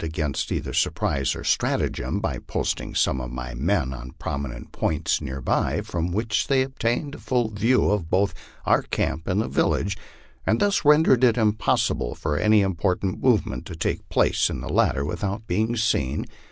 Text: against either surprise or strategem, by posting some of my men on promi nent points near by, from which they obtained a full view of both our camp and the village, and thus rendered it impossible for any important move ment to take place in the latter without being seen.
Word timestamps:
against 0.03 0.51
either 0.51 0.73
surprise 0.73 1.35
or 1.35 1.43
strategem, 1.43 2.19
by 2.19 2.39
posting 2.39 2.95
some 2.95 3.21
of 3.21 3.29
my 3.29 3.53
men 3.53 3.93
on 3.93 4.09
promi 4.19 4.51
nent 4.51 4.71
points 4.71 5.21
near 5.21 5.39
by, 5.39 5.79
from 5.81 6.11
which 6.11 6.47
they 6.47 6.63
obtained 6.63 7.13
a 7.13 7.19
full 7.19 7.49
view 7.51 7.87
of 7.91 8.09
both 8.09 8.33
our 8.65 8.81
camp 8.81 9.27
and 9.27 9.39
the 9.39 9.47
village, 9.47 9.95
and 10.43 10.59
thus 10.59 10.83
rendered 10.83 11.23
it 11.23 11.37
impossible 11.37 12.15
for 12.15 12.35
any 12.35 12.61
important 12.61 13.21
move 13.21 13.45
ment 13.45 13.63
to 13.63 13.75
take 13.75 14.09
place 14.09 14.49
in 14.49 14.59
the 14.59 14.69
latter 14.73 15.05
without 15.05 15.45
being 15.45 15.75
seen. 15.77 16.25